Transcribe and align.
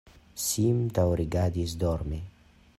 Sim 0.43 0.79
daŭrigadis 0.99 1.77
dormi. 1.85 2.23